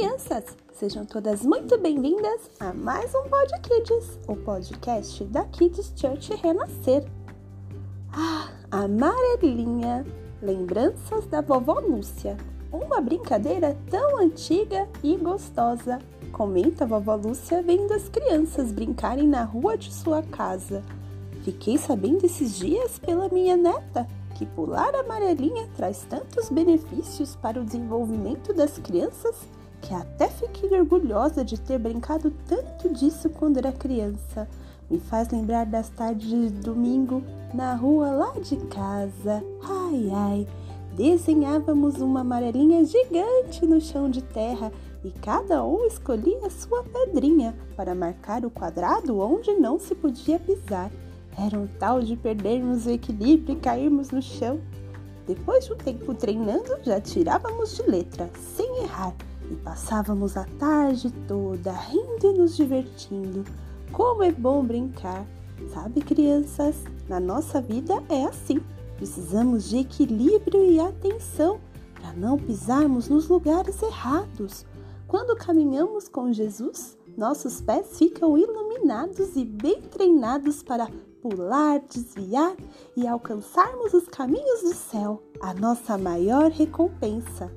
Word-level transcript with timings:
crianças! 0.00 0.44
Sejam 0.72 1.04
todas 1.04 1.42
muito 1.42 1.76
bem-vindas 1.76 2.50
a 2.58 2.72
mais 2.72 3.14
um 3.14 3.24
Pod 3.24 3.52
Kids, 3.60 4.18
o 4.26 4.34
podcast 4.34 5.22
da 5.24 5.44
Kids 5.44 5.92
Church 5.94 6.34
Renascer. 6.36 7.04
Ah, 8.10 8.48
amarelinha! 8.70 10.06
Lembranças 10.40 11.26
da 11.26 11.42
vovó 11.42 11.80
Lúcia. 11.80 12.38
Uma 12.72 13.02
brincadeira 13.02 13.76
tão 13.90 14.18
antiga 14.18 14.88
e 15.02 15.18
gostosa. 15.18 15.98
Comenta 16.32 16.84
a 16.84 16.86
vovó 16.86 17.16
Lúcia 17.16 17.62
vendo 17.62 17.92
as 17.92 18.08
crianças 18.08 18.72
brincarem 18.72 19.28
na 19.28 19.44
rua 19.44 19.76
de 19.76 19.92
sua 19.92 20.22
casa. 20.22 20.82
Fiquei 21.44 21.76
sabendo 21.76 22.24
esses 22.24 22.56
dias 22.56 22.98
pela 22.98 23.28
minha 23.28 23.54
neta 23.54 24.08
que 24.34 24.46
pular 24.46 24.94
amarelinha 24.94 25.68
traz 25.76 26.06
tantos 26.08 26.48
benefícios 26.48 27.36
para 27.36 27.60
o 27.60 27.64
desenvolvimento 27.66 28.54
das 28.54 28.78
crianças 28.78 29.36
que 29.90 29.94
até 29.96 30.28
fiquei 30.28 30.70
orgulhosa 30.78 31.44
de 31.44 31.58
ter 31.58 31.76
brincado 31.76 32.32
tanto 32.46 32.88
disso 32.90 33.28
quando 33.28 33.56
era 33.56 33.72
criança. 33.72 34.48
Me 34.88 35.00
faz 35.00 35.28
lembrar 35.30 35.66
das 35.66 35.88
tardes 35.88 36.28
de 36.28 36.48
domingo 36.48 37.24
na 37.52 37.74
rua 37.74 38.12
lá 38.12 38.32
de 38.38 38.54
casa. 38.66 39.42
Ai 39.60 40.08
ai, 40.14 40.46
desenhávamos 40.96 41.96
uma 41.96 42.20
amarelinha 42.20 42.84
gigante 42.84 43.66
no 43.66 43.80
chão 43.80 44.08
de 44.08 44.22
terra 44.22 44.70
e 45.02 45.10
cada 45.10 45.64
um 45.64 45.84
escolhia 45.84 46.48
sua 46.50 46.84
pedrinha 46.84 47.52
para 47.76 47.92
marcar 47.92 48.44
o 48.44 48.50
quadrado 48.50 49.18
onde 49.18 49.54
não 49.54 49.76
se 49.80 49.96
podia 49.96 50.38
pisar. 50.38 50.88
Era 51.36 51.58
um 51.58 51.66
tal 51.80 52.00
de 52.00 52.14
perdermos 52.14 52.86
o 52.86 52.90
equilíbrio 52.90 53.56
e 53.56 53.60
cairmos 53.60 54.12
no 54.12 54.22
chão. 54.22 54.60
Depois 55.26 55.64
de 55.64 55.72
um 55.72 55.76
tempo 55.76 56.14
treinando, 56.14 56.78
já 56.84 57.00
tirávamos 57.00 57.74
de 57.74 57.82
letra, 57.82 58.30
sem 58.54 58.84
errar, 58.84 59.14
e 59.50 59.56
passávamos 59.56 60.36
a 60.36 60.44
tarde 60.58 61.10
toda 61.26 61.72
rindo 61.72 62.26
e 62.26 62.38
nos 62.38 62.56
divertindo. 62.56 63.44
Como 63.92 64.22
é 64.22 64.30
bom 64.30 64.64
brincar! 64.64 65.26
Sabe, 65.74 66.00
crianças, 66.00 66.76
na 67.08 67.20
nossa 67.20 67.60
vida 67.60 68.02
é 68.08 68.24
assim. 68.24 68.60
Precisamos 68.96 69.68
de 69.68 69.78
equilíbrio 69.78 70.64
e 70.64 70.80
atenção 70.80 71.60
para 71.94 72.12
não 72.14 72.38
pisarmos 72.38 73.08
nos 73.08 73.28
lugares 73.28 73.82
errados. 73.82 74.64
Quando 75.06 75.36
caminhamos 75.36 76.08
com 76.08 76.32
Jesus, 76.32 76.96
nossos 77.16 77.60
pés 77.60 77.98
ficam 77.98 78.38
iluminados 78.38 79.36
e 79.36 79.44
bem 79.44 79.82
treinados 79.82 80.62
para 80.62 80.88
pular, 81.20 81.80
desviar 81.80 82.54
e 82.96 83.06
alcançarmos 83.06 83.92
os 83.92 84.06
caminhos 84.08 84.62
do 84.62 84.74
céu, 84.74 85.22
a 85.40 85.52
nossa 85.52 85.98
maior 85.98 86.50
recompensa. 86.50 87.52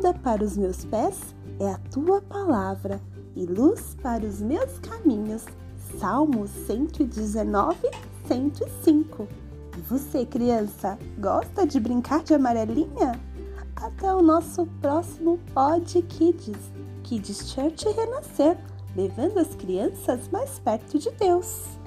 Lâmpada 0.00 0.14
para 0.14 0.42
os 0.42 0.56
meus 0.56 0.84
pés 0.86 1.34
é 1.58 1.68
a 1.68 1.78
tua 1.90 2.22
palavra 2.22 3.00
e 3.36 3.44
luz 3.44 3.96
para 4.02 4.24
os 4.24 4.40
meus 4.40 4.78
caminhos. 4.78 5.44
Salmo 5.98 6.46
119, 6.46 7.76
105. 8.26 9.28
E 9.76 9.80
você, 9.82 10.24
criança, 10.24 10.98
gosta 11.18 11.66
de 11.66 11.78
brincar 11.78 12.22
de 12.22 12.32
amarelinha? 12.32 13.20
Até 13.76 14.12
o 14.14 14.22
nosso 14.22 14.66
próximo 14.80 15.38
Pod 15.52 16.00
Kids, 16.02 16.58
Kids 17.02 17.50
Church 17.50 17.86
Renascer, 17.88 18.56
levando 18.96 19.38
as 19.38 19.54
crianças 19.54 20.28
mais 20.30 20.58
perto 20.58 20.98
de 20.98 21.10
Deus. 21.10 21.78